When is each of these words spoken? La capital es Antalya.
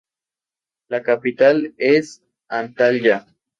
La 0.87 1.03
capital 1.03 1.75
es 1.77 2.23
Antalya. 2.49 3.27